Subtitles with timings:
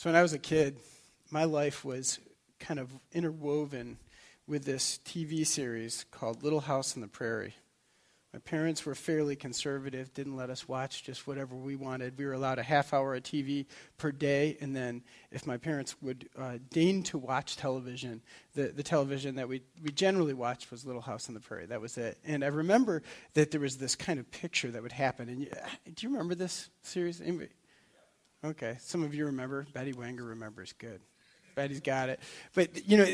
[0.00, 0.78] So when I was a kid,
[1.30, 2.20] my life was
[2.58, 3.98] kind of interwoven
[4.46, 7.52] with this TV series called Little House on the Prairie.
[8.32, 12.16] My parents were fairly conservative, didn't let us watch just whatever we wanted.
[12.16, 13.66] We were allowed a half hour of TV
[13.98, 18.22] per day, and then if my parents would uh, deign to watch television,
[18.54, 21.66] the, the television that we, we generally watched was Little House on the Prairie.
[21.66, 22.16] That was it.
[22.24, 23.02] And I remember
[23.34, 25.28] that there was this kind of picture that would happen.
[25.28, 25.48] And you,
[25.94, 27.20] do you remember this series?
[27.20, 27.50] Anybody?
[28.44, 29.66] Okay, some of you remember.
[29.74, 30.72] Betty Wanger remembers.
[30.72, 31.00] Good.
[31.54, 32.20] Betty's got it.
[32.54, 33.06] But, you know,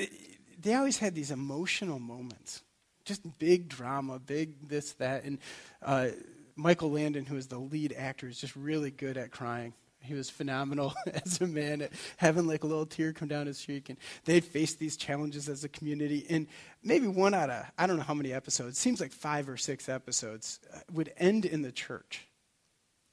[0.60, 2.62] they always had these emotional moments.
[3.04, 5.24] Just big drama, big this, that.
[5.24, 5.38] And
[5.82, 6.08] uh,
[6.54, 9.74] Michael Landon, who is the lead actor, is just really good at crying.
[9.98, 10.94] He was phenomenal
[11.24, 13.88] as a man having like a little tear come down his cheek.
[13.88, 16.24] And they'd faced these challenges as a community.
[16.30, 16.46] And
[16.84, 19.88] maybe one out of, I don't know how many episodes, seems like five or six
[19.88, 22.28] episodes, uh, would end in the church.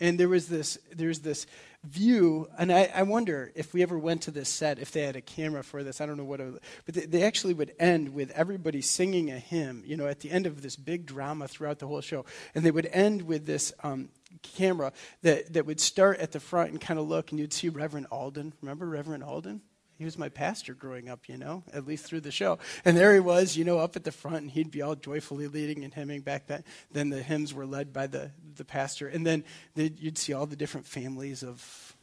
[0.03, 1.47] And there was this, there's this
[1.85, 5.15] view, and I, I, wonder if we ever went to this set, if they had
[5.15, 8.13] a camera for this, I don't know what, it, but they, they, actually would end
[8.13, 11.79] with everybody singing a hymn, you know, at the end of this big drama throughout
[11.79, 12.25] the whole show.
[12.53, 14.09] And they would end with this um,
[14.41, 17.69] camera that, that would start at the front and kind of look, and you'd see
[17.69, 18.51] Reverend Alden.
[18.61, 19.61] Remember Reverend Alden?
[20.03, 22.59] He was my pastor growing up, you know, at least through the show.
[22.83, 25.47] And there he was, you know, up at the front, and he'd be all joyfully
[25.47, 26.65] leading and hymning back then.
[26.91, 29.07] Then the hymns were led by the, the pastor.
[29.07, 29.45] And then
[29.75, 31.95] you'd see all the different families of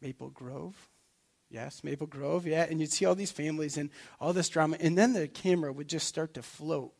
[0.00, 0.76] Maple Grove.
[1.50, 2.64] Yes, Maple Grove, yeah.
[2.70, 3.90] And you'd see all these families and
[4.20, 4.76] all this drama.
[4.78, 6.92] And then the camera would just start to float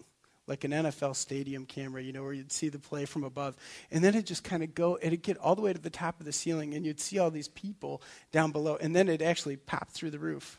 [0.46, 3.56] like an NFL stadium camera, you know, where you'd see the play from above.
[3.90, 6.20] And then it'd just kind of go, it'd get all the way to the top
[6.20, 8.02] of the ceiling, and you'd see all these people
[8.32, 8.76] down below.
[8.80, 10.56] And then it'd actually pop through the roof.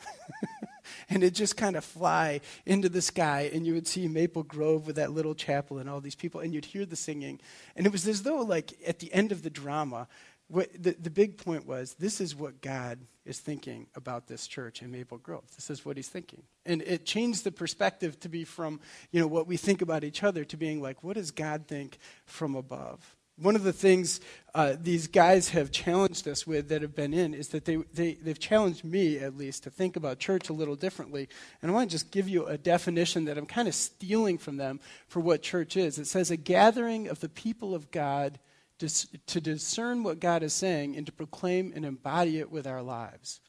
[1.10, 4.88] and it'd just kind of fly into the sky, and you would see Maple Grove
[4.88, 7.40] with that little chapel and all these people, and you'd hear the singing.
[7.76, 10.08] And it was as though, like, at the end of the drama,
[10.50, 14.82] what, the, the big point was this is what God is thinking about this church
[14.82, 15.44] in Maple Grove.
[15.56, 16.44] This is what he's thinking.
[16.66, 18.80] And it changed the perspective to be from,
[19.12, 21.98] you know, what we think about each other to being like, what does God think
[22.26, 23.16] from above?
[23.40, 24.20] One of the things
[24.56, 28.14] uh, these guys have challenged us with that have been in is that they, they,
[28.14, 31.30] they've challenged me, at least, to think about church a little differently.
[31.62, 34.58] And I want to just give you a definition that I'm kind of stealing from
[34.58, 36.00] them for what church is.
[36.00, 38.40] It says, a gathering of the people of God
[38.80, 43.40] to discern what God is saying and to proclaim and embody it with our lives.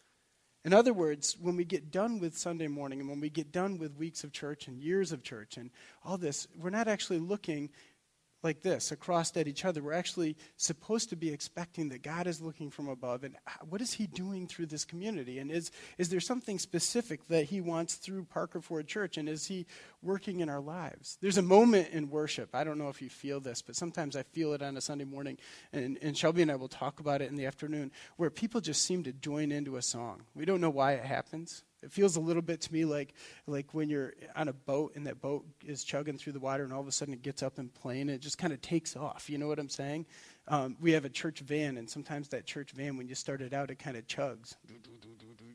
[0.65, 3.79] In other words, when we get done with Sunday morning and when we get done
[3.79, 5.71] with weeks of church and years of church and
[6.05, 7.71] all this, we're not actually looking
[8.43, 9.83] like this across at each other.
[9.83, 13.37] We're actually supposed to be expecting that God is looking from above and
[13.69, 15.39] what is he doing through this community?
[15.39, 19.17] And is, is there something specific that he wants through Parker Ford Church?
[19.17, 19.67] And is he
[20.03, 21.19] working in our lives?
[21.21, 22.55] There's a moment in worship.
[22.55, 25.05] I don't know if you feel this, but sometimes I feel it on a Sunday
[25.05, 25.39] morning.
[25.73, 28.85] And, and Shelby and I will talk about it in the afternoon where people just
[28.85, 30.23] seem to join into a song.
[30.35, 31.65] We don't know why it happens.
[31.83, 33.15] It feels a little bit to me like
[33.47, 36.73] like when you're on a boat and that boat is chugging through the water and
[36.73, 38.03] all of a sudden it gets up and plane.
[38.03, 39.31] And it just kind of takes off.
[39.31, 40.07] You know what I'm saying?
[40.49, 43.53] Um, we have a church van, and sometimes that church van, when you start it
[43.53, 44.57] out, it kind of chugs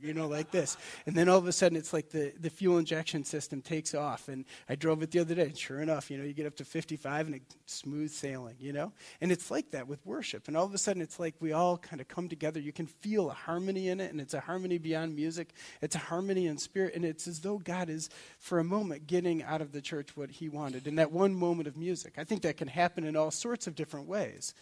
[0.04, 0.78] you know, like this.
[1.06, 4.28] And then all of a sudden, it's like the, the fuel injection system takes off.
[4.28, 6.56] And I drove it the other day, and sure enough, you know, you get up
[6.58, 8.92] to 55 and it's smooth sailing, you know?
[9.22, 10.48] And it's like that with worship.
[10.48, 12.60] And all of a sudden, it's like we all kind of come together.
[12.60, 15.54] You can feel a harmony in it, and it's a harmony beyond music.
[15.82, 18.10] It's a harmony in spirit, and it's as though God is,
[18.40, 21.68] for a moment, getting out of the church what He wanted in that one moment
[21.68, 22.16] of music.
[22.18, 24.54] I think that can happen in all sorts of different ways.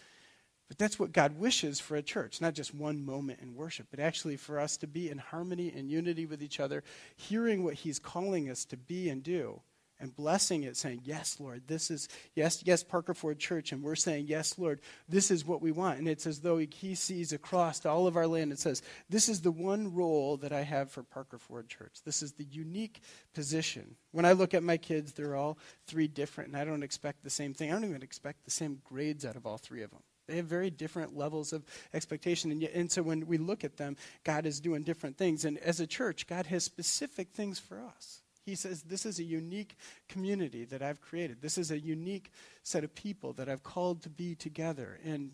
[0.72, 4.00] But that's what God wishes for a church, not just one moment in worship, but
[4.00, 6.82] actually for us to be in harmony and unity with each other,
[7.14, 9.60] hearing what He's calling us to be and do,
[10.00, 13.94] and blessing it, saying, Yes, Lord, this is, yes, yes, Parker Ford Church, and we're
[13.94, 15.98] saying, Yes, Lord, this is what we want.
[15.98, 19.42] And it's as though He sees across all of our land and says, This is
[19.42, 21.96] the one role that I have for Parker Ford Church.
[22.06, 23.02] This is the unique
[23.34, 23.96] position.
[24.12, 27.28] When I look at my kids, they're all three different, and I don't expect the
[27.28, 27.68] same thing.
[27.68, 30.00] I don't even expect the same grades out of all three of them.
[30.28, 32.50] They have very different levels of expectation.
[32.50, 35.44] And, yet, and so when we look at them, God is doing different things.
[35.44, 38.22] And as a church, God has specific things for us.
[38.44, 39.76] He says, This is a unique
[40.08, 41.40] community that I've created.
[41.40, 42.32] This is a unique
[42.62, 44.98] set of people that I've called to be together.
[45.04, 45.32] And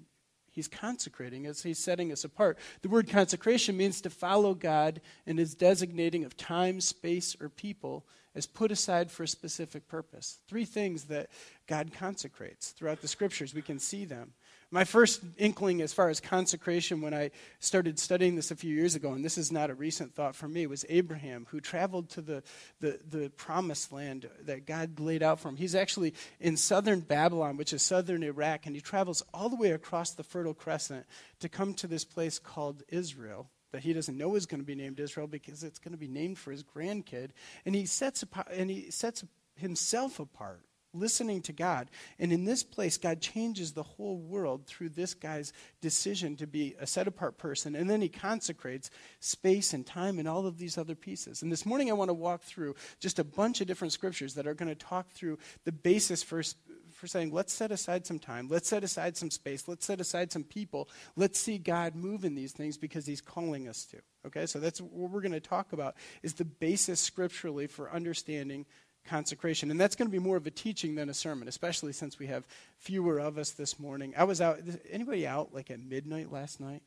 [0.51, 2.59] He's consecrating us, He's setting us apart.
[2.83, 8.05] The word consecration means to follow God in His designating of time, space, or people
[8.35, 10.39] as put aside for a specific purpose.
[10.47, 11.29] Three things that
[11.67, 12.73] God consecrates.
[12.73, 14.33] Throughout the scriptures, we can see them.
[14.71, 18.95] My first inkling as far as consecration when I started studying this a few years
[18.95, 22.21] ago, and this is not a recent thought for me, was Abraham, who traveled to
[22.21, 22.43] the,
[22.81, 25.57] the, the promised land that God laid out for him.
[25.57, 29.71] He's actually in southern Babylon, which is southern Iraq, and he travels all the way
[29.71, 31.07] across the Fertile Crescent
[31.41, 34.75] to come to this place called Israel that he doesn't know is going to be
[34.75, 37.31] named Israel because it's going to be named for his grandkid.
[37.67, 39.25] And he sets, apart, and he sets
[39.57, 41.91] himself apart listening to God.
[42.19, 46.75] And in this place, God changes the whole world through this guy's decision to be
[46.81, 47.75] a set apart person.
[47.75, 48.91] And then he consecrates
[49.21, 51.43] space and time and all of these other pieces.
[51.43, 54.47] And this morning, I want to walk through just a bunch of different scriptures that
[54.47, 56.43] are going to talk through the basis for.
[56.91, 60.33] For saying, let's set aside some time, let's set aside some space, let's set aside
[60.33, 63.99] some people, let's see God move in these things because He's calling us to.
[64.27, 65.95] Okay, so that's what we're going to talk about
[66.25, 68.67] is the basis scripturally for understanding
[69.09, 69.71] consecration.
[69.71, 72.27] And that's going to be more of a teaching than a sermon, especially since we
[72.27, 72.47] have
[72.77, 74.15] fewer of us this morning.
[74.17, 74.61] I was out,
[74.91, 76.83] anybody out like at midnight last night?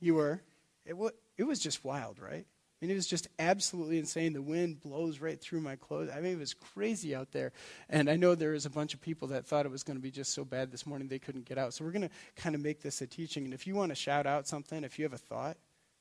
[0.00, 0.42] You were?
[0.84, 0.96] It,
[1.38, 2.44] it was just wild, right?
[2.44, 4.34] I mean, it was just absolutely insane.
[4.34, 6.10] The wind blows right through my clothes.
[6.14, 7.52] I mean, it was crazy out there.
[7.88, 10.02] And I know there was a bunch of people that thought it was going to
[10.02, 11.72] be just so bad this morning they couldn't get out.
[11.72, 13.44] So we're going to kind of make this a teaching.
[13.44, 15.56] And if you want to shout out something, if you have a thought,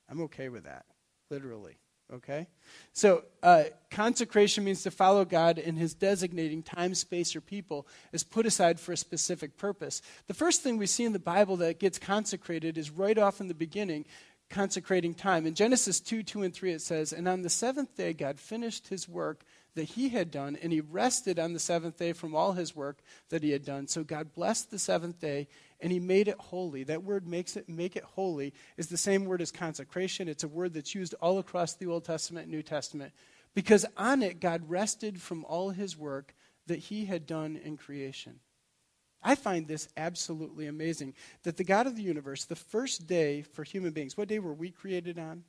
[0.09, 0.85] I'm okay with that,
[1.29, 1.77] literally.
[2.13, 2.47] Okay?
[2.93, 8.23] So, uh, consecration means to follow God in his designating time, space, or people is
[8.23, 10.01] put aside for a specific purpose.
[10.27, 13.47] The first thing we see in the Bible that gets consecrated is right off in
[13.47, 14.05] the beginning,
[14.49, 15.47] consecrating time.
[15.47, 18.89] In Genesis 2 2 and 3, it says, And on the seventh day, God finished
[18.89, 19.43] his work
[19.75, 22.99] that he had done, and he rested on the seventh day from all his work
[23.29, 23.87] that he had done.
[23.87, 25.47] So God blessed the seventh day
[25.83, 26.85] and he made it holy.
[26.85, 30.29] That word makes it make it holy is the same word as consecration.
[30.29, 33.11] It's a word that's used all across the Old Testament and New Testament
[33.53, 36.33] because on it God rested from all his work
[36.67, 38.39] that he had done in creation.
[39.21, 43.63] I find this absolutely amazing that the God of the universe, the first day for
[43.65, 45.43] human beings, what day were we created on?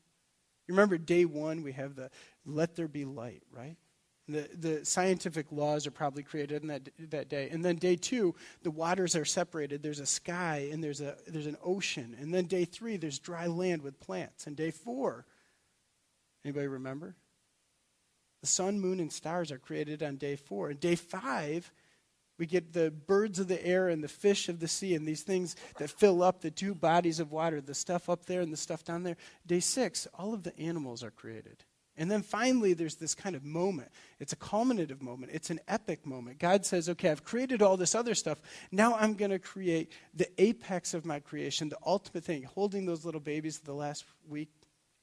[0.67, 2.11] You remember day one, we have the
[2.45, 3.77] let there be light, right?
[4.27, 7.51] The, the scientific laws are probably created in that, that day.
[7.51, 9.83] And then day two, the waters are separated.
[9.83, 12.17] There's a sky and there's, a, there's an ocean.
[12.19, 14.47] And then day three, there's dry land with plants.
[14.47, 15.27] And day four,
[16.43, 17.17] anybody remember?
[18.41, 20.71] The sun, moon, and stars are created on day four.
[20.71, 21.71] And day five,
[22.39, 25.23] we get the birds of the air and the fish of the sea and these
[25.23, 28.57] things that fill up the two bodies of water, the stuff up there and the
[28.57, 29.17] stuff down there.
[29.47, 31.63] Day six, all of the animals are created.
[31.97, 33.91] And then finally, there's this kind of moment.
[34.19, 35.33] It's a culminative moment.
[35.33, 36.39] It's an epic moment.
[36.39, 38.41] God says, okay, I've created all this other stuff.
[38.73, 43.05] Now I'm going to create the apex of my creation, the ultimate thing, holding those
[43.05, 44.51] little babies the last week,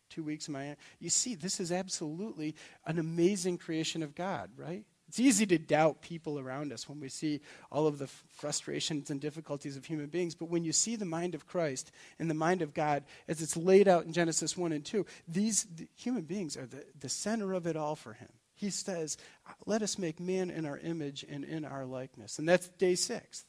[0.10, 0.64] two weeks my.
[0.64, 0.80] Aunt.
[1.00, 2.56] You see, this is absolutely
[2.86, 4.84] an amazing creation of God, right?
[5.12, 9.20] It's easy to doubt people around us when we see all of the frustrations and
[9.20, 12.62] difficulties of human beings, but when you see the mind of Christ and the mind
[12.62, 16.56] of God as it's laid out in Genesis 1 and 2, these the human beings
[16.56, 18.30] are the, the center of it all for him.
[18.56, 19.18] He says,
[19.66, 22.40] Let us make man in our image and in our likeness.
[22.40, 23.44] And that's day six.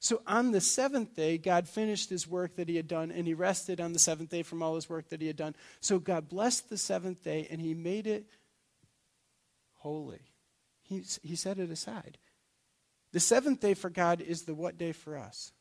[0.00, 3.32] So on the seventh day, God finished his work that he had done, and he
[3.32, 5.56] rested on the seventh day from all his work that he had done.
[5.80, 8.26] So God blessed the seventh day, and he made it
[9.76, 10.20] holy.
[10.84, 12.18] He, he set it aside.
[13.12, 15.52] The seventh day for God is the what day for us?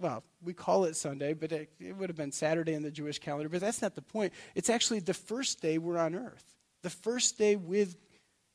[0.00, 3.18] Well, we call it Sunday, but it, it would have been Saturday in the Jewish
[3.18, 4.32] calendar, but that's not the point.
[4.54, 6.54] It's actually the first day we're on earth.
[6.82, 7.96] The first day with,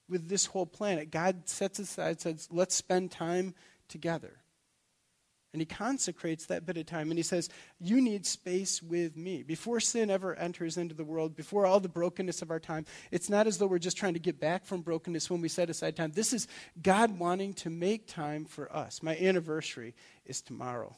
[0.09, 1.11] with this whole planet.
[1.11, 3.53] God sets aside, says, let's spend time
[3.89, 4.42] together.
[5.53, 7.47] And he consecrates that bit of time and he says,
[7.79, 9.43] You need space with me.
[9.43, 13.29] Before sin ever enters into the world, before all the brokenness of our time, it's
[13.29, 15.95] not as though we're just trying to get back from brokenness when we set aside
[15.95, 16.11] time.
[16.11, 16.47] This is
[16.81, 19.03] God wanting to make time for us.
[19.03, 19.93] My anniversary
[20.25, 20.97] is tomorrow.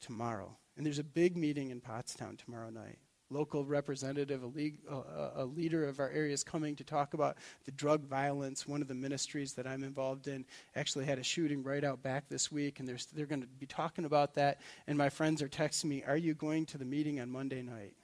[0.00, 0.56] Tomorrow.
[0.78, 2.98] And there's a big meeting in Pottstown tomorrow night
[3.30, 7.36] local representative, a, league, a, a, leader of our area is coming to talk about
[7.64, 8.66] the drug violence.
[8.66, 10.44] One of the ministries that I'm involved in
[10.76, 13.66] actually had a shooting right out back this week, and they're, they're going to be
[13.66, 14.60] talking about that.
[14.86, 17.94] And my friends are texting me, Are you going to the meeting on Monday night?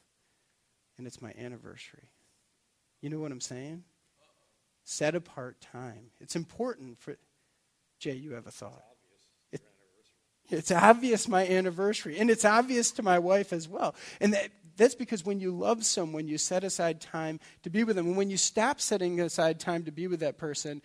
[0.98, 2.08] And it's my anniversary.
[3.00, 3.84] You know what I'm saying?
[4.84, 6.10] Set apart time.
[6.20, 7.16] It's important for.
[7.98, 8.82] Jay, you have a thought.
[10.52, 13.94] It's obvious my anniversary, and it's obvious to my wife as well.
[14.20, 17.96] And that that's because when you love someone, you set aside time to be with
[17.96, 18.06] them.
[18.06, 20.82] And when you stop setting aside time to be with that person,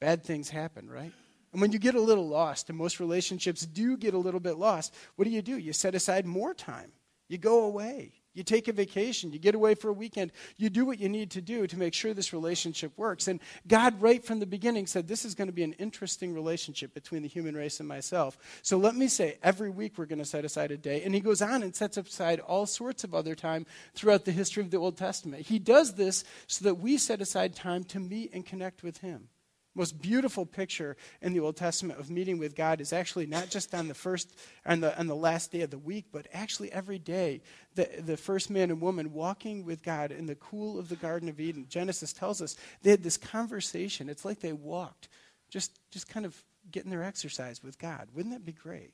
[0.00, 1.12] bad things happen, right?
[1.52, 4.56] And when you get a little lost, and most relationships do get a little bit
[4.56, 5.58] lost, what do you do?
[5.58, 6.92] You set aside more time.
[7.28, 8.12] You go away.
[8.32, 11.32] You take a vacation, you get away for a weekend, you do what you need
[11.32, 13.26] to do to make sure this relationship works.
[13.26, 16.94] And God, right from the beginning, said this is going to be an interesting relationship
[16.94, 18.38] between the human race and myself.
[18.62, 21.02] So let me say, every week we're going to set aside a day.
[21.02, 24.62] And he goes on and sets aside all sorts of other time throughout the history
[24.62, 25.46] of the Old Testament.
[25.46, 29.28] He does this so that we set aside time to meet and connect with him.
[29.74, 33.74] Most beautiful picture in the Old Testament of meeting with God is actually not just
[33.74, 34.34] on the first
[34.66, 37.42] on the on the last day of the week, but actually every day.
[37.74, 41.28] The the first man and woman walking with God in the cool of the Garden
[41.28, 41.66] of Eden.
[41.68, 44.08] Genesis tells us they had this conversation.
[44.08, 45.08] It's like they walked,
[45.48, 48.08] just just kind of getting their exercise with God.
[48.14, 48.92] Wouldn't that be great?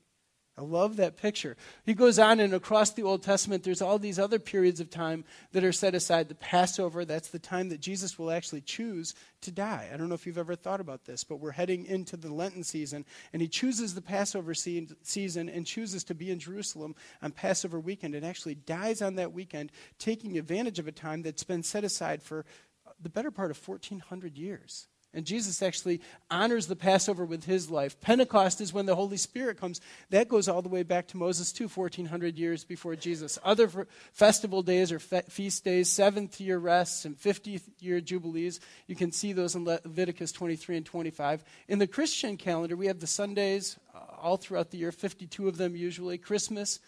[0.59, 1.55] I love that picture.
[1.85, 5.25] He goes on, and across the Old Testament, there's all these other periods of time
[5.53, 6.31] that are set aside.
[6.31, 9.91] The Passover, that's the time that Jesus will actually choose to die.
[9.93, 12.65] I don't know if you've ever thought about this, but we're heading into the Lenten
[12.65, 17.79] season, and he chooses the Passover season and chooses to be in Jerusalem on Passover
[17.79, 21.85] weekend and actually dies on that weekend, taking advantage of a time that's been set
[21.85, 22.47] aside for
[23.03, 24.89] the better part of 1,400 years.
[25.17, 27.99] And Jesus actually honors the Passover with his life.
[28.03, 29.81] Pentecost is when the Holy Spirit comes.
[30.11, 33.39] That goes all the way back to Moses, too, 1,400 years before Jesus.
[33.43, 38.95] Other festival days or fe- feast days, seventh year rests and 50th year jubilees, you
[38.95, 41.43] can see those in Leviticus 23 and 25.
[41.69, 45.57] In the Christian calendar, we have the Sundays uh, all throughout the year, 52 of
[45.57, 46.79] them usually, Christmas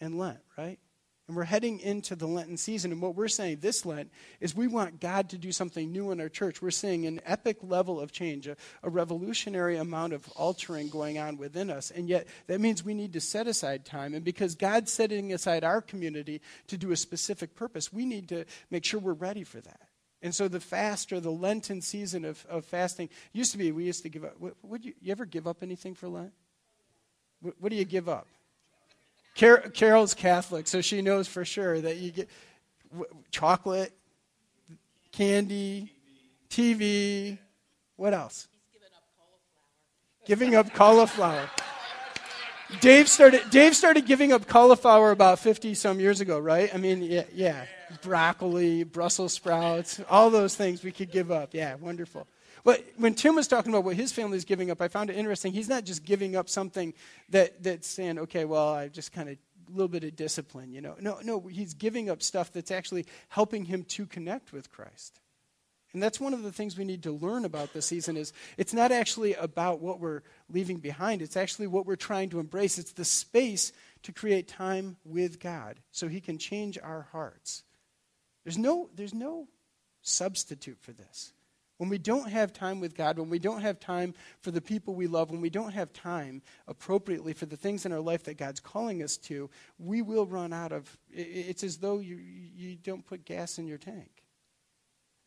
[0.00, 0.80] and Lent, right?
[1.28, 2.92] And we're heading into the Lenten season.
[2.92, 6.20] And what we're saying this Lent is we want God to do something new in
[6.20, 6.62] our church.
[6.62, 11.36] We're seeing an epic level of change, a, a, revolutionary amount of altering going on
[11.36, 11.90] within us.
[11.90, 14.14] And yet, that means we need to set aside time.
[14.14, 18.44] And because God's setting aside our community to do a specific purpose, we need to
[18.70, 19.80] make sure we're ready for that.
[20.22, 23.84] And so the fast or the Lenten season of, of fasting used to be, we
[23.84, 24.36] used to give up.
[24.62, 26.32] Would you, you ever give up anything for Lent?
[27.40, 28.28] What, what do you give up?
[29.38, 32.28] Car- Carol's Catholic, so she knows for sure that you get
[32.90, 33.92] w- chocolate,
[35.12, 35.92] candy,
[36.48, 37.38] TV.
[37.96, 38.48] What else?
[40.24, 41.50] Giving up cauliflower.
[42.80, 43.48] Dave started.
[43.50, 46.74] Dave started giving up cauliflower about fifty some years ago, right?
[46.74, 47.64] I mean, yeah, yeah,
[48.02, 51.50] broccoli, Brussels sprouts, all those things we could give up.
[51.52, 52.26] Yeah, wonderful.
[52.66, 55.16] But when Tim was talking about what his family is giving up, I found it
[55.16, 55.52] interesting.
[55.52, 56.94] He's not just giving up something
[57.28, 60.80] that, that's saying, okay, well, I just kind of a little bit of discipline, you
[60.80, 60.96] know.
[60.98, 65.20] No, no, he's giving up stuff that's actually helping him to connect with Christ.
[65.92, 68.74] And that's one of the things we need to learn about this season is it's
[68.74, 71.22] not actually about what we're leaving behind.
[71.22, 72.78] It's actually what we're trying to embrace.
[72.78, 77.62] It's the space to create time with God so he can change our hearts.
[78.42, 79.46] There's no, there's no
[80.02, 81.32] substitute for this.
[81.78, 84.94] When we don't have time with God, when we don't have time for the people
[84.94, 88.38] we love, when we don't have time appropriately for the things in our life that
[88.38, 90.96] God's calling us to, we will run out of.
[91.10, 94.25] It's as though you, you don't put gas in your tank.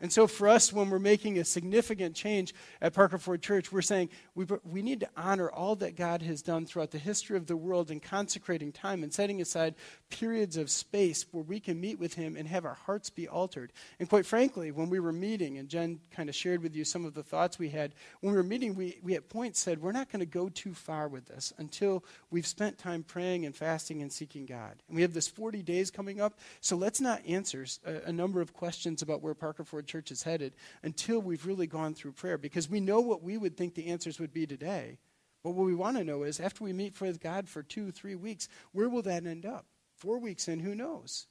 [0.02, 3.82] And so, for us, when we're making a significant change at Parker Ford Church, we're
[3.82, 7.48] saying we, we need to honor all that God has done throughout the history of
[7.48, 9.76] the world in consecrating time and setting aside
[10.10, 13.74] periods of space where we can meet with Him and have our hearts be altered.
[14.00, 17.04] And quite frankly, when we were meeting, and Jen kind of shared with you some
[17.04, 17.92] of the thoughts we had,
[18.22, 20.74] when we were meeting, we, we at points said, we're not going to go too
[20.74, 24.82] far with this until we've spent time praying and fasting and seeking God.
[24.88, 28.40] And we have this 40 days coming up, so let's not answer a, a number
[28.40, 32.38] of questions about where Parker Ford church is headed until we've really gone through prayer
[32.38, 35.00] because we know what we would think the answers would be today.
[35.44, 38.16] But what we want to know is after we meet with God for two, three
[38.16, 39.66] weeks, where will that end up?
[39.96, 41.28] Four weeks in, who knows?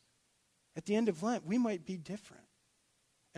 [0.76, 2.47] At the end of Lent, we might be different.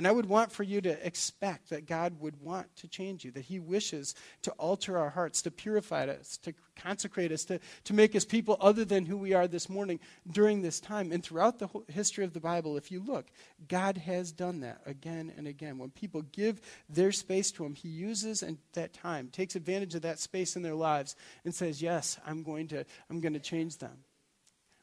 [0.01, 3.33] And I would want for you to expect that God would want to change you,
[3.33, 7.93] that He wishes to alter our hearts, to purify us, to consecrate us, to, to
[7.93, 10.01] make us people other than who we are this morning
[10.33, 11.13] during this time.
[11.13, 13.27] And throughout the history of the Bible, if you look,
[13.69, 15.77] God has done that again and again.
[15.77, 20.01] When people give their space to Him, He uses and that time, takes advantage of
[20.01, 21.15] that space in their lives,
[21.45, 23.99] and says, Yes, I'm going to, I'm going to change them.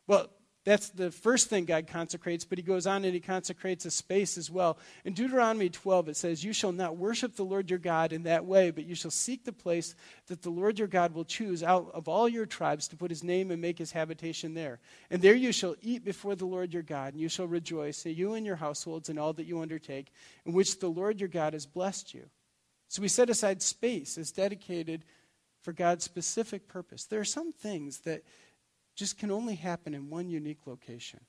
[0.05, 0.29] Well,
[0.67, 4.38] that's the first thing God consecrates, but he goes on and he consecrates a space
[4.38, 4.77] as well.
[5.05, 8.43] In Deuteronomy 12, it says, You shall not worship the Lord your God in that
[8.43, 9.95] way, but you shall seek the place
[10.27, 13.24] that the Lord your God will choose out of all your tribes to put his
[13.24, 14.81] name and make his habitation there.
[15.09, 18.33] And there you shall eat before the Lord your God, and you shall rejoice, you
[18.33, 20.12] and your households, and all that you undertake,
[20.45, 22.25] in which the Lord your God has blessed you.
[22.89, 25.05] So we set aside space as dedicated
[25.62, 27.05] for God's specific purpose.
[27.05, 28.24] There are some things that
[28.98, 31.22] just can only happen in one unique location.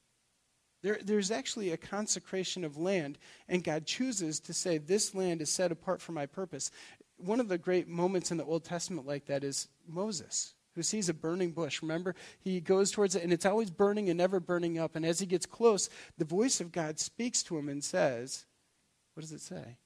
[0.82, 5.50] There, there's actually a consecration of land, and God chooses to say, This land is
[5.50, 6.70] set apart for my purpose.
[7.18, 11.08] One of the great moments in the Old Testament like that is Moses, who sees
[11.08, 11.82] a burning bush.
[11.82, 14.96] Remember, he goes towards it, and it's always burning and never burning up.
[14.96, 18.46] And as he gets close, the voice of God speaks to him and says,
[19.14, 19.78] What does it say?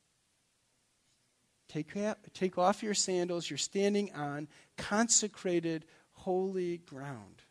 [1.69, 1.95] Take,
[2.35, 4.47] take off your sandals, you're standing on
[4.77, 7.43] consecrated, holy ground.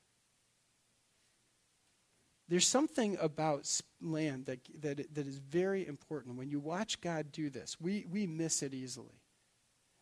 [2.52, 3.66] There's something about
[4.02, 6.36] land that, that, that is very important.
[6.36, 9.22] When you watch God do this, we, we miss it easily.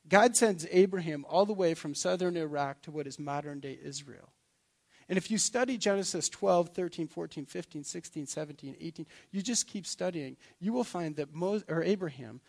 [0.07, 4.33] God sends Abraham all the way from southern Iraq to what is modern day Israel.
[5.07, 9.85] And if you study Genesis 12, 13, 14, 15, 16, 17, 18, you just keep
[9.85, 12.41] studying, you will find that Mo- or Abraham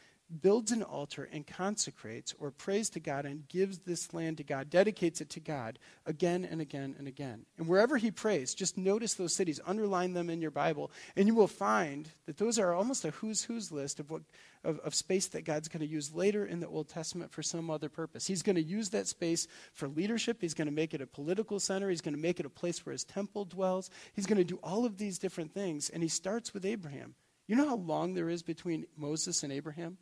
[0.42, 4.70] builds an altar and consecrates or prays to God and gives this land to God,
[4.70, 7.46] dedicates it to God again and again and again.
[7.58, 11.34] And wherever he prays, just notice those cities, underline them in your Bible, and you
[11.34, 14.22] will find that those are almost a who's who's list of what
[14.62, 17.70] of, of space that God's going to use later in the Old Testament for some
[17.70, 18.26] other purpose.
[18.26, 20.38] He's going to use that space for leadership.
[20.40, 21.88] He's going to make it a political center.
[21.88, 23.90] He's going to make it a place where his temple dwells.
[24.12, 25.88] He's going to do all of these different things.
[25.88, 27.14] And he starts with Abraham.
[27.46, 29.96] You know how long there is between Moses and Abraham?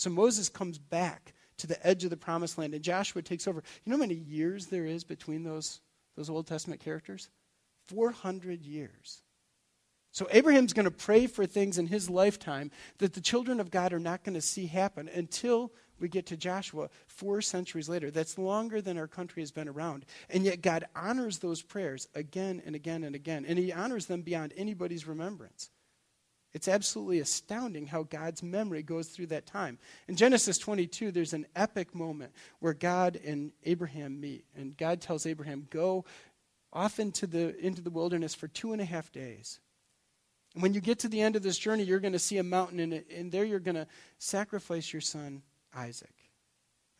[0.00, 3.62] So Moses comes back to the edge of the promised land, and Joshua takes over.
[3.84, 5.82] You know how many years there is between those,
[6.16, 7.28] those Old Testament characters?
[7.88, 9.20] 400 years.
[10.10, 13.92] So Abraham's going to pray for things in his lifetime that the children of God
[13.92, 18.10] are not going to see happen until we get to Joshua four centuries later.
[18.10, 20.06] That's longer than our country has been around.
[20.30, 23.44] And yet God honors those prayers again and again and again.
[23.46, 25.68] And he honors them beyond anybody's remembrance.
[26.52, 29.78] It's absolutely astounding how God's memory goes through that time.
[30.08, 34.44] In Genesis 22, there's an epic moment where God and Abraham meet.
[34.56, 36.04] And God tells Abraham, Go
[36.72, 39.60] off into the, into the wilderness for two and a half days.
[40.54, 42.42] And when you get to the end of this journey, you're going to see a
[42.42, 43.86] mountain, and, and there you're going to
[44.18, 45.42] sacrifice your son,
[45.74, 46.10] Isaac.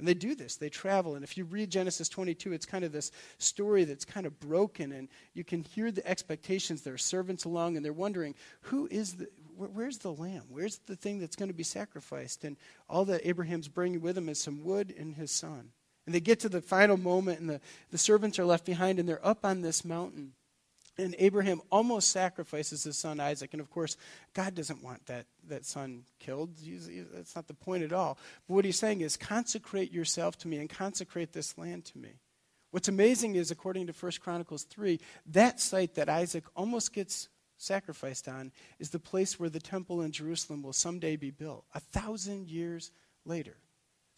[0.00, 0.56] And they do this.
[0.56, 1.14] They travel.
[1.14, 4.92] And if you read Genesis 22, it's kind of this story that's kind of broken.
[4.92, 6.80] And you can hear the expectations.
[6.80, 9.28] There are servants along, and they're wondering, who is the,
[9.68, 10.44] where's the lamb?
[10.48, 12.44] Where's the thing that's going to be sacrificed?
[12.44, 12.56] And
[12.88, 15.70] all that Abraham's bringing with him is some wood and his son.
[16.06, 19.08] And they get to the final moment, and the, the servants are left behind, and
[19.08, 20.32] they're up on this mountain.
[20.98, 23.50] And Abraham almost sacrifices his son Isaac.
[23.52, 23.96] And of course,
[24.34, 26.50] God doesn't want that, that son killed.
[26.62, 28.18] He's, he, that's not the point at all.
[28.48, 32.10] But what he's saying is, consecrate yourself to me and consecrate this land to me.
[32.70, 37.28] What's amazing is, according to 1 Chronicles 3, that site that Isaac almost gets
[37.60, 41.80] sacrificed on is the place where the temple in Jerusalem will someday be built, a
[41.80, 42.90] thousand years
[43.24, 43.56] later.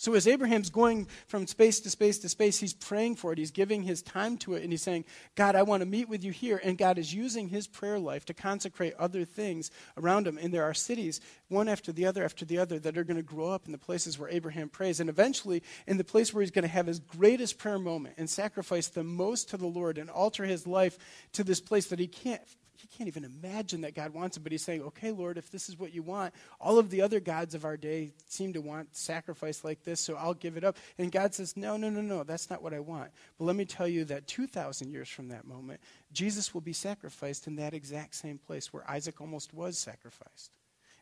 [0.03, 3.39] So, as Abraham's going from space to space to space, he's praying for it.
[3.39, 5.05] He's giving his time to it, and he's saying,
[5.37, 6.61] God, I want to meet with you here.
[6.65, 10.39] And God is using his prayer life to consecrate other things around him.
[10.39, 13.23] And there are cities, one after the other after the other, that are going to
[13.23, 14.99] grow up in the places where Abraham prays.
[14.99, 18.29] And eventually, in the place where he's going to have his greatest prayer moment and
[18.29, 20.99] sacrifice the most to the Lord and alter his life
[21.35, 22.43] to this place that he can't
[22.83, 25.69] he can't even imagine that God wants it, but he's saying, okay, Lord, if this
[25.69, 28.97] is what you want, all of the other gods of our day seem to want
[28.97, 30.77] sacrifice like this, so I'll give it up.
[30.99, 33.13] And God says, no, no, no, no, that's not what I want.
[33.39, 35.81] But let me tell you that 2,000 years from that moment,
[36.13, 40.51] Jesus will be sacrificed in that exact same place where Isaac almost was sacrificed.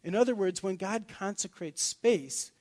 [0.05, 2.53] In other words, when God consecrates space,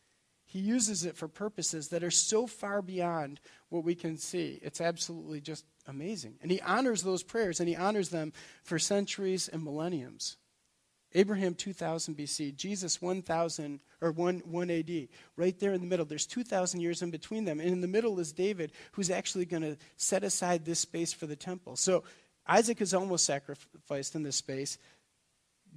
[0.49, 4.57] he uses it for purposes that are so far beyond what we can see.
[4.63, 6.39] It's absolutely just amazing.
[6.41, 8.33] And he honors those prayers, and he honors them
[8.63, 10.37] for centuries and millenniums.
[11.13, 16.05] Abraham 2000 BC, Jesus 1000 or 1, 1 AD, right there in the middle.
[16.05, 17.59] There's 2,000 years in between them.
[17.59, 21.27] And in the middle is David, who's actually going to set aside this space for
[21.27, 21.75] the temple.
[21.75, 22.03] So
[22.47, 24.79] Isaac is almost sacrificed in this space.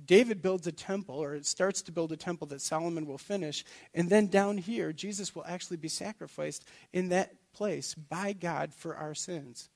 [0.04, 3.64] David builds a temple, or it starts to build a temple that Solomon will finish.
[3.94, 8.96] And then down here, Jesus will actually be sacrificed in that place by God for
[8.96, 9.68] our sins.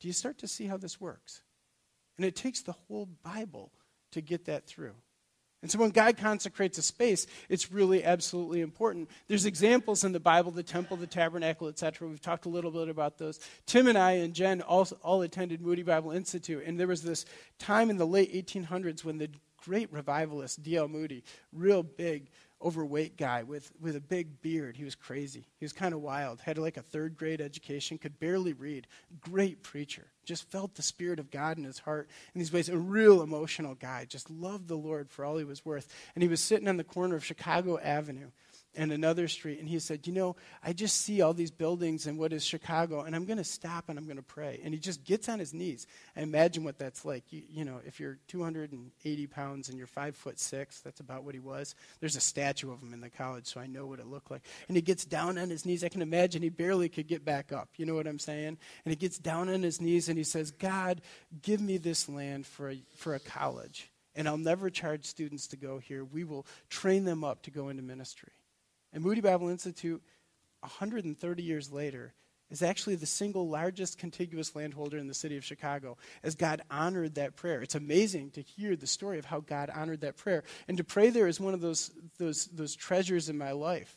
[0.00, 1.42] Do you start to see how this works?
[2.16, 3.72] And it takes the whole Bible
[4.12, 4.94] to get that through.
[5.62, 9.08] And so when God consecrates a space, it's really absolutely important.
[9.28, 12.08] There's examples in the Bible, the temple, the tabernacle, etc.
[12.08, 13.38] We've talked a little bit about those.
[13.64, 17.24] Tim and I and Jen all, all attended Moody Bible Institute, and there was this
[17.60, 19.30] time in the late 1800s when the
[19.64, 20.88] great revivalist D.L.
[20.88, 21.22] Moody,
[21.52, 22.28] real big,
[22.62, 24.76] overweight guy with, with a big beard.
[24.76, 25.46] He was crazy.
[25.58, 26.40] He was kind of wild.
[26.40, 28.86] Had like a third grade education, could barely read.
[29.20, 30.06] Great preacher.
[30.24, 32.68] Just felt the Spirit of God in his heart in these ways.
[32.68, 34.04] A real emotional guy.
[34.04, 35.92] Just loved the Lord for all he was worth.
[36.14, 38.30] And he was sitting on the corner of Chicago Avenue
[38.74, 39.58] and another street.
[39.58, 43.02] And he said, You know, I just see all these buildings and what is Chicago,
[43.02, 44.60] and I'm going to stop and I'm going to pray.
[44.64, 45.86] And he just gets on his knees.
[46.16, 47.24] I imagine what that's like.
[47.32, 51.34] You, you, know, if you're 280 pounds and you're five foot six, that's about what
[51.34, 51.74] he was.
[52.00, 54.42] There's a statue of him in the college, so I know what it looked like.
[54.68, 55.84] And he gets down on his knees.
[55.84, 57.68] I can imagine he barely could get back up.
[57.76, 58.58] You know what I'm saying?
[58.84, 61.00] And he gets down on his knees and he says, God,
[61.42, 63.90] give me this land for a, for a college.
[64.14, 66.04] And I'll never charge students to go here.
[66.04, 68.32] We will train them up to go into ministry.
[68.92, 70.02] And Moody Bible Institute,
[70.60, 72.14] 130 years later,
[72.52, 77.14] is actually the single largest contiguous landholder in the city of Chicago, as God honored
[77.14, 77.62] that prayer.
[77.62, 80.44] It's amazing to hear the story of how God honored that prayer.
[80.68, 83.96] And to pray there is one of those, those, those treasures in my life.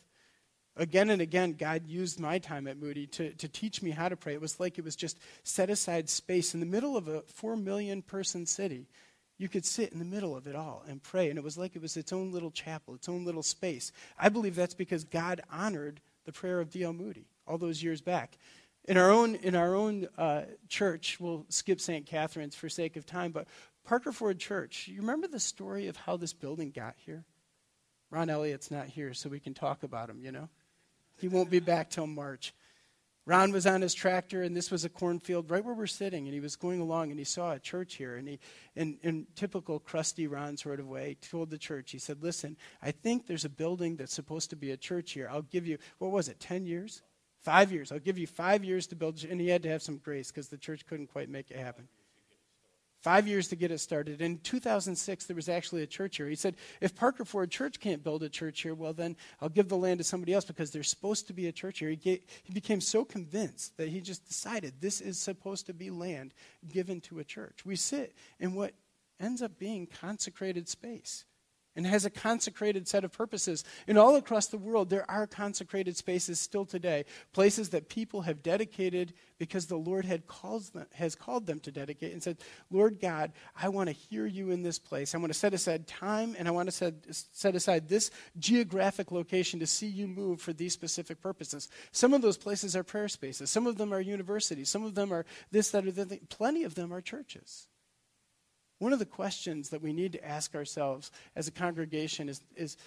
[0.78, 4.18] Again and again, God used my time at Moody to, to teach me how to
[4.18, 4.34] pray.
[4.34, 7.56] It was like it was just set aside space in the middle of a four
[7.56, 8.88] million person city.
[9.38, 11.76] You could sit in the middle of it all and pray, and it was like
[11.76, 13.92] it was its own little chapel, its own little space.
[14.18, 16.94] I believe that's because God honored the prayer of D.L.
[16.94, 18.38] Moody all those years back.
[18.88, 22.06] In our own, in our own uh, church, we'll skip St.
[22.06, 23.48] Catherine's for sake of time, but
[23.84, 27.24] Parker Ford Church, you remember the story of how this building got here?
[28.10, 30.50] Ron Elliott's not here, so we can talk about him, you know?
[31.18, 32.54] He won't be back till March.
[33.28, 36.34] Ron was on his tractor, and this was a cornfield right where we're sitting, and
[36.34, 38.40] he was going along, and he saw a church here, and he,
[38.76, 42.92] in, in typical crusty Ron sort of way, told the church, he said, listen, I
[42.92, 45.28] think there's a building that's supposed to be a church here.
[45.32, 47.02] I'll give you, what was it, 10 years?
[47.42, 47.92] Five years.
[47.92, 50.50] I'll give you five years to build, and he had to have some grace because
[50.50, 51.88] the church couldn't quite make it happen.
[53.06, 54.20] Five years to get it started.
[54.20, 56.28] In 2006, there was actually a church here.
[56.28, 59.70] He said, if Parker Ford Church can't build a church here, well, then I'll give
[59.70, 61.92] the land to somebody else because there's supposed to be a church here.
[61.92, 66.34] He, he became so convinced that he just decided this is supposed to be land
[66.74, 67.64] given to a church.
[67.64, 68.74] We sit in what
[69.20, 71.26] ends up being consecrated space
[71.76, 73.64] and has a consecrated set of purposes.
[73.88, 78.42] And all across the world, there are consecrated spaces still today, places that people have
[78.42, 82.38] dedicated because the Lord had calls them, has called them to dedicate and said,
[82.72, 85.14] Lord God, I want to hear you in this place.
[85.14, 89.12] I want to set aside time and I want to set, set aside this geographic
[89.12, 91.70] location to see you move for these specific purposes.
[91.92, 95.12] Some of those places are prayer spaces, some of them are universities, some of them
[95.12, 96.30] are this, that, or that.
[96.30, 97.68] Plenty of them are churches.
[98.80, 102.78] One of the questions that we need to ask ourselves as a congregation is, is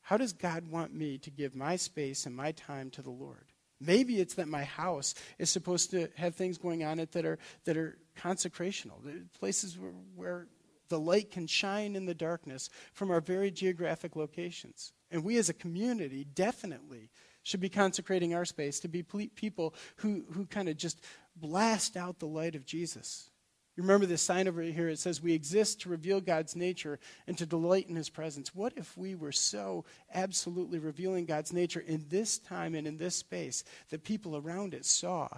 [0.00, 3.52] how does God want me to give my space and my time to the Lord?
[3.80, 7.38] Maybe it's that my house is supposed to have things going on it that are,
[7.64, 9.00] that are consecrational,
[9.38, 10.46] places where, where
[10.88, 14.92] the light can shine in the darkness from our very geographic locations.
[15.10, 17.10] And we as a community definitely
[17.42, 21.00] should be consecrating our space to be people who, who kind of just
[21.36, 23.28] blast out the light of Jesus
[23.76, 24.88] you remember this sign over here?
[24.88, 28.54] It says, We exist to reveal God's nature and to delight in his presence.
[28.54, 33.16] What if we were so absolutely revealing God's nature in this time and in this
[33.16, 35.28] space that people around it saw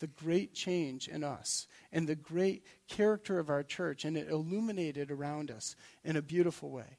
[0.00, 5.12] the great change in us and the great character of our church and it illuminated
[5.12, 6.98] around us in a beautiful way?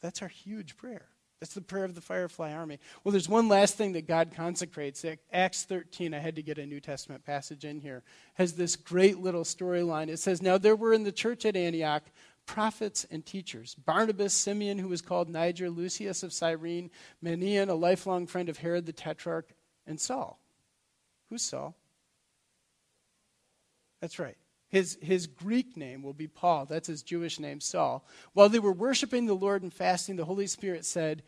[0.00, 1.06] That's our huge prayer.
[1.40, 2.80] That's the prayer of the Firefly Army.
[3.04, 5.04] Well, there's one last thing that God consecrates.
[5.32, 8.02] Acts 13, I had to get a New Testament passage in here,
[8.34, 10.08] has this great little storyline.
[10.08, 12.02] It says, Now there were in the church at Antioch
[12.48, 16.90] prophets and teachers Barnabas, Simeon, who was called Niger, Lucius of Cyrene,
[17.22, 19.50] Manaen, a lifelong friend of Herod the Tetrarch,
[19.86, 20.40] and Saul.
[21.28, 21.76] Who's Saul?
[24.00, 24.36] That's right.
[24.68, 26.66] His, his Greek name will be Paul.
[26.66, 28.04] That's his Jewish name, Saul.
[28.34, 31.22] While they were worshiping the Lord and fasting, the Holy Spirit said,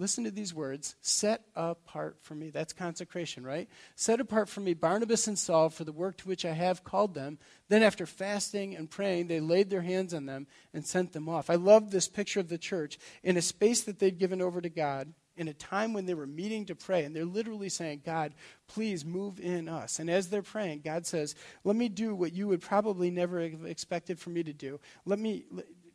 [0.00, 2.48] Listen to these words set apart for me.
[2.48, 3.68] That's consecration, right?
[3.96, 7.12] Set apart for me Barnabas and Saul for the work to which I have called
[7.12, 7.38] them.
[7.68, 11.50] Then, after fasting and praying, they laid their hands on them and sent them off.
[11.50, 14.70] I love this picture of the church in a space that they'd given over to
[14.70, 18.34] God in a time when they were meeting to pray, and they're literally saying, God,
[18.68, 19.98] please move in us.
[19.98, 23.64] And as they're praying, God says, Let me do what you would probably never have
[23.64, 24.78] expected for me to do.
[25.06, 25.46] Let me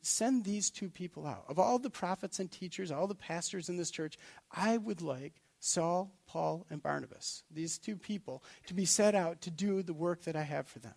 [0.01, 1.45] send these two people out.
[1.47, 4.17] Of all the prophets and teachers, all the pastors in this church,
[4.51, 9.51] I would like Saul, Paul, and Barnabas, these two people, to be set out to
[9.51, 10.95] do the work that I have for them.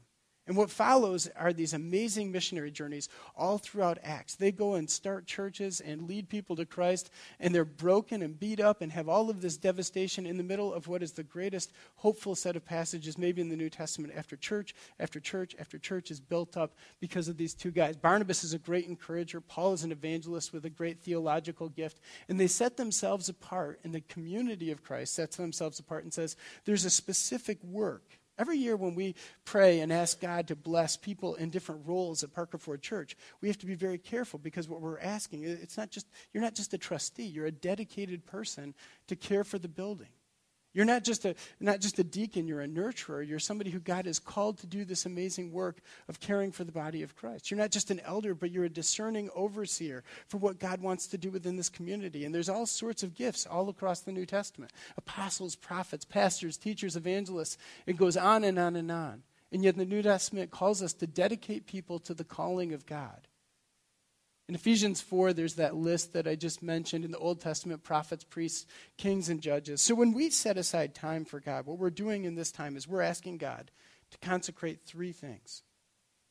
[0.48, 4.34] And what follows are these amazing missionary journeys all throughout Acts.
[4.34, 8.58] They go and start churches and lead people to Christ, and they're broken and beat
[8.58, 11.70] up and have all of this devastation in the middle of what is the greatest
[11.96, 16.10] hopeful set of passages, maybe in the New Testament, after church after church after church
[16.10, 17.98] is built up because of these two guys.
[17.98, 22.40] Barnabas is a great encourager, Paul is an evangelist with a great theological gift, and
[22.40, 26.86] they set themselves apart, and the community of Christ sets themselves apart and says, There's
[26.86, 31.50] a specific work Every year when we pray and ask God to bless people in
[31.50, 35.00] different roles at Parker Ford Church, we have to be very careful because what we're
[35.00, 38.74] asking, it's not just, you're not just a trustee, you're a dedicated person
[39.08, 40.08] to care for the building.
[40.74, 43.26] You're not just a not just a deacon, you're a nurturer.
[43.26, 46.72] You're somebody who God has called to do this amazing work of caring for the
[46.72, 47.50] body of Christ.
[47.50, 51.18] You're not just an elder, but you're a discerning overseer for what God wants to
[51.18, 52.24] do within this community.
[52.24, 54.72] And there's all sorts of gifts all across the New Testament.
[54.96, 57.56] Apostles, prophets, pastors, teachers, evangelists.
[57.86, 59.22] It goes on and on and on.
[59.50, 63.26] And yet the New Testament calls us to dedicate people to the calling of God.
[64.48, 68.24] In Ephesians 4, there's that list that I just mentioned in the Old Testament prophets,
[68.24, 68.64] priests,
[68.96, 69.82] kings, and judges.
[69.82, 72.88] So when we set aside time for God, what we're doing in this time is
[72.88, 73.70] we're asking God
[74.10, 75.62] to consecrate three things.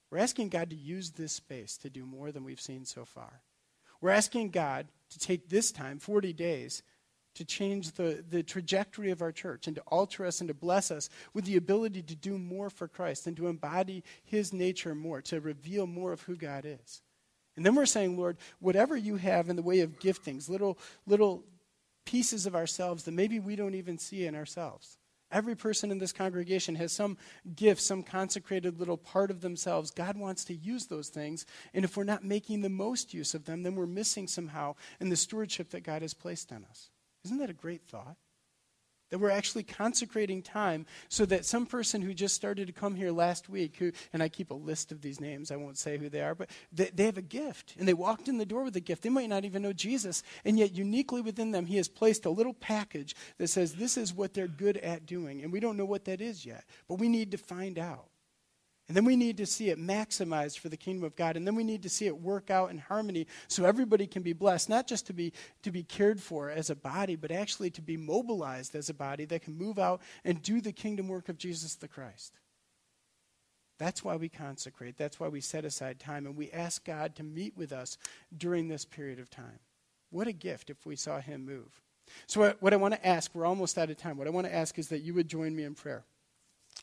[0.09, 3.41] We're asking God to use this space to do more than we've seen so far.
[4.01, 6.81] We're asking God to take this time, 40 days,
[7.35, 10.89] to change the, the trajectory of our church and to alter us and to bless
[10.89, 15.21] us with the ability to do more for Christ and to embody his nature more,
[15.23, 17.03] to reveal more of who God is.
[17.57, 21.43] And then we're saying, Lord, whatever you have in the way of giftings, little, little
[22.05, 24.97] pieces of ourselves that maybe we don't even see in ourselves.
[25.29, 27.17] Every person in this congregation has some
[27.55, 29.91] gift, some consecrated little part of themselves.
[29.91, 31.45] God wants to use those things.
[31.73, 35.09] And if we're not making the most use of them, then we're missing somehow in
[35.09, 36.91] the stewardship that God has placed on us.
[37.25, 38.15] Isn't that a great thought?
[39.09, 43.11] That we're actually consecrating time so that some person who just started to come here
[43.11, 46.09] last week, who, and I keep a list of these names, I won't say who
[46.09, 47.75] they are, but they, they have a gift.
[47.79, 49.03] And they walked in the door with a gift.
[49.03, 50.23] They might not even know Jesus.
[50.43, 54.13] And yet, uniquely within them, He has placed a little package that says this is
[54.13, 55.41] what they're good at doing.
[55.41, 58.09] And we don't know what that is yet, but we need to find out.
[58.87, 61.35] And then we need to see it maximized for the kingdom of God.
[61.35, 64.31] And then we need to see it work out in harmony so everybody can be
[64.31, 67.81] blessed, not just to be, to be cared for as a body, but actually to
[67.81, 71.37] be mobilized as a body that can move out and do the kingdom work of
[71.37, 72.37] Jesus the Christ.
[73.77, 74.97] That's why we consecrate.
[74.97, 76.25] That's why we set aside time.
[76.25, 77.97] And we ask God to meet with us
[78.35, 79.59] during this period of time.
[80.09, 81.81] What a gift if we saw Him move.
[82.25, 84.17] So, what, what I want to ask, we're almost out of time.
[84.17, 86.05] What I want to ask is that you would join me in prayer.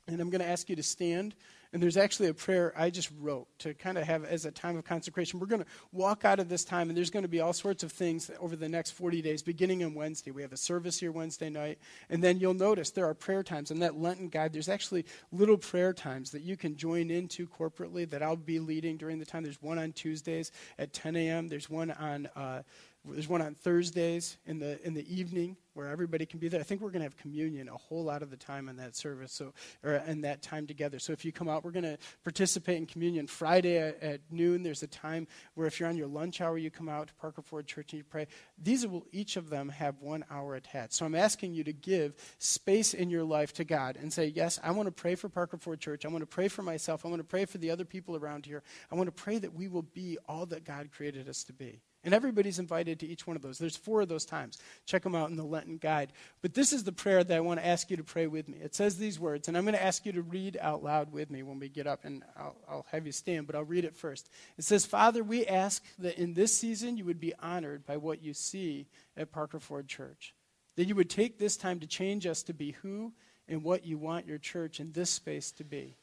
[0.06, 1.34] And I'm going to ask you to stand
[1.74, 4.76] and there's actually a prayer I just wrote to kind of have as a time
[4.76, 5.40] of consecration.
[5.40, 7.82] We're going to walk out of this time, and there's going to be all sorts
[7.82, 10.30] of things over the next 40 days, beginning on Wednesday.
[10.30, 11.80] We have a service here Wednesday night.
[12.08, 13.72] And then you'll notice there are prayer times.
[13.72, 18.08] In that Lenten guide, there's actually little prayer times that you can join into corporately
[18.08, 19.42] that I'll be leading during the time.
[19.42, 22.28] There's one on Tuesdays at 10 a.m., there's one on.
[22.36, 22.62] Uh,
[23.06, 26.60] there's one on Thursdays in the in the evening where everybody can be there.
[26.60, 28.96] I think we're going to have communion a whole lot of the time in that
[28.96, 30.98] service, so or in that time together.
[30.98, 34.62] So if you come out, we're going to participate in communion Friday at, at, noon.
[34.62, 37.42] There's a time where if you're on your lunch hour, you come out to Parker
[37.42, 38.26] Ford Church and you pray.
[38.56, 40.94] These will each of them have one hour attached.
[40.94, 44.60] So I'm asking you to give space in your life to God and say, yes,
[44.62, 46.06] I want to pray for Parker Ford Church.
[46.06, 47.04] I want to pray for myself.
[47.04, 48.62] I want to pray for the other people around here.
[48.90, 51.80] I want to pray that we will be all that God created us to be.
[52.04, 53.58] And everybody's invited to each one of those.
[53.58, 54.58] There's four of those times.
[54.84, 56.12] Check them out in the Lenten guide.
[56.42, 58.58] But this is the prayer that I want to ask you to pray with me.
[58.62, 61.30] It says these words, and I'm going to ask you to read out loud with
[61.30, 63.96] me when we get up, and I'll, I'll have you stand, but I'll read it
[63.96, 64.28] first.
[64.58, 68.22] It says, Father, we ask that in this season you would be honored by what
[68.22, 68.86] you see
[69.16, 70.34] at Parker Ford Church.
[70.76, 73.12] That you would take this time to change us to be who
[73.48, 75.96] and what you want your church in this space to be.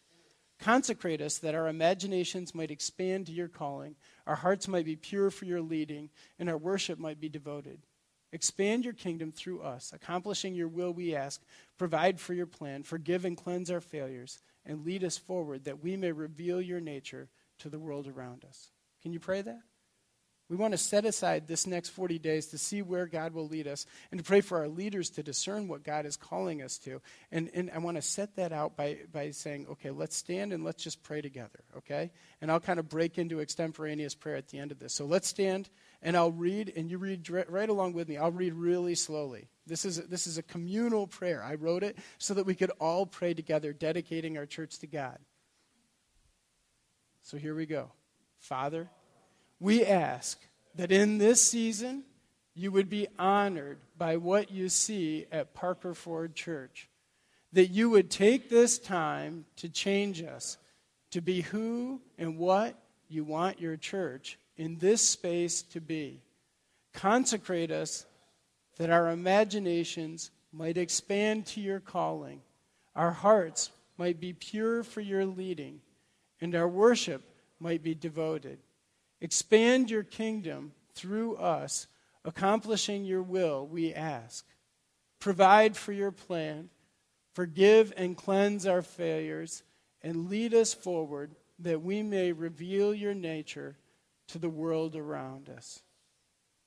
[0.60, 3.96] Consecrate us that our imaginations might expand to your calling,
[4.32, 7.80] our hearts might be pure for your leading, and our worship might be devoted.
[8.32, 11.42] Expand your kingdom through us, accomplishing your will, we ask.
[11.78, 15.98] Provide for your plan, forgive and cleanse our failures, and lead us forward that we
[15.98, 17.28] may reveal your nature
[17.60, 18.72] to the world around us.
[19.04, 19.64] Can you pray that?
[20.52, 23.68] We want to set aside this next 40 days to see where God will lead
[23.68, 27.02] us and to pray for our leaders to discern what God is calling us to.
[27.32, 30.66] And, and I want to set that out by, by saying, okay, let's stand and
[30.66, 32.12] let's just pray together, okay?
[32.42, 34.94] And I'll kind of break into extemporaneous prayer at the end of this.
[34.94, 35.70] So let's stand
[36.02, 38.18] and I'll read, and you read right along with me.
[38.18, 39.48] I'll read really slowly.
[39.66, 41.42] This is, this is a communal prayer.
[41.42, 45.18] I wrote it so that we could all pray together, dedicating our church to God.
[47.22, 47.94] So here we go.
[48.38, 48.90] Father,
[49.62, 50.40] we ask
[50.76, 52.04] that in this season
[52.56, 56.90] you would be honored by what you see at Parker Ford Church.
[57.54, 60.58] That you would take this time to change us
[61.12, 62.76] to be who and what
[63.08, 66.22] you want your church in this space to be.
[66.94, 68.06] Consecrate us
[68.78, 72.42] that our imaginations might expand to your calling,
[72.96, 75.82] our hearts might be pure for your leading,
[76.42, 77.22] and our worship
[77.60, 78.58] might be devoted.
[79.22, 81.88] Expand your kingdom through us,
[82.26, 84.46] accomplishing your will, we ask.
[85.20, 86.70] Provide for your plan,
[87.34, 89.64] forgive and cleanse our failures,
[90.02, 93.78] and lead us forward that we may reveal your nature
[94.28, 95.84] to the world around us.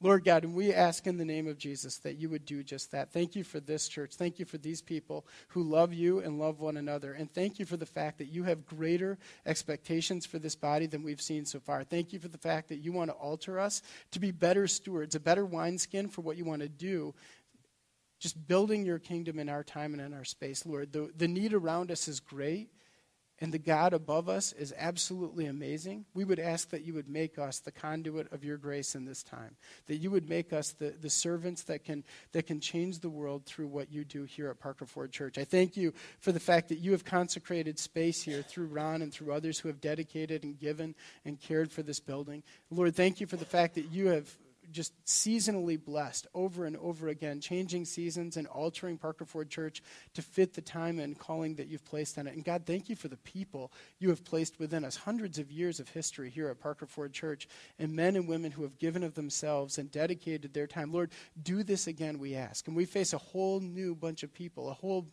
[0.04, 2.92] Lord God, and we ask in the name of Jesus that you would do just
[2.92, 3.10] that.
[3.10, 4.16] Thank you for this church.
[4.16, 7.14] Thank you for these people who love you and love one another.
[7.14, 11.04] And thank you for the fact that you have greater expectations for this body than
[11.04, 11.84] we've seen so far.
[11.84, 15.14] Thank you for the fact that you want to alter us to be better stewards,
[15.14, 17.14] a better wineskin for what you want to do.
[18.20, 20.92] Just building your kingdom in our time and in our space, Lord.
[20.92, 22.68] The, the need around us is great
[23.40, 27.38] and the God above us is absolutely amazing, we would ask that you would make
[27.38, 29.56] us the conduit of your grace in this time.
[29.86, 33.44] That you would make us the, the servants that can, that can change the world
[33.44, 35.36] through what you do here at Parker Ford Church.
[35.36, 39.12] I thank you for the fact that you have consecrated space here through Ron and
[39.12, 40.94] through others who have dedicated and given
[41.24, 42.42] and cared for this building.
[42.70, 44.32] Lord, thank you for the fact that you have
[44.74, 49.82] just seasonally blessed over and over again, changing seasons and altering Parker Ford Church
[50.14, 52.34] to fit the time and calling that you've placed on it.
[52.34, 54.96] And God, thank you for the people you have placed within us.
[54.96, 58.64] Hundreds of years of history here at Parker Ford Church, and men and women who
[58.64, 60.92] have given of themselves and dedicated their time.
[60.92, 62.66] Lord, do this again, we ask.
[62.66, 65.06] And we face a whole new bunch of people, a whole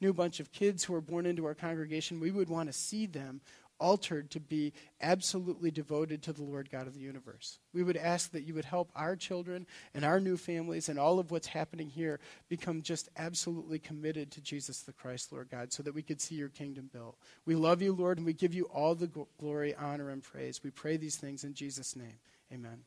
[0.00, 2.20] new bunch of kids who are born into our congregation.
[2.20, 3.40] We would want to see them
[3.78, 7.58] altered to be absolutely devoted to the Lord God of the universe.
[7.72, 11.18] We would ask that you would help our children and our new families and all
[11.18, 15.82] of what's happening here become just absolutely committed to Jesus the Christ, Lord God, so
[15.82, 17.16] that we could see your kingdom built.
[17.44, 20.62] We love you, Lord, and we give you all the glory, honor, and praise.
[20.62, 22.18] We pray these things in Jesus' name.
[22.52, 22.84] Amen.